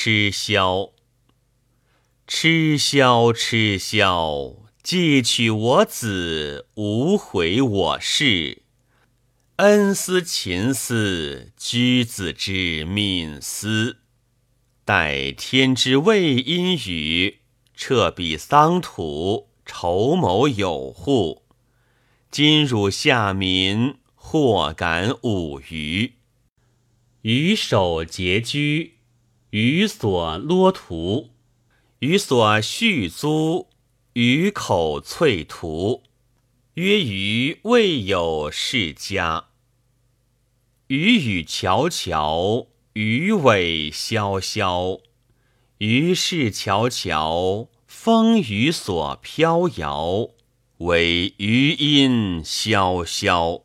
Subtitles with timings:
[0.00, 0.92] 痴萧，
[2.28, 8.62] 痴萧，痴萧，既取我子，无悔我事。
[9.56, 13.96] 恩思勤思，居子之敏思。
[14.84, 17.40] 待天之未阴雨，
[17.74, 21.42] 彻彼桑土，筹谋有户。
[22.30, 26.12] 今汝下民，或敢五余？
[27.22, 28.97] 余守节居，
[29.50, 31.30] 余所骆图，
[32.00, 33.68] 余所续租，
[34.12, 36.02] 余口翠图。
[36.74, 39.46] 曰余未有世家。
[40.88, 44.98] 鱼语悄悄，鱼尾萧萧。
[45.78, 50.28] 鱼是悄悄，风雨所飘摇。
[50.78, 53.64] 惟余音萧萧。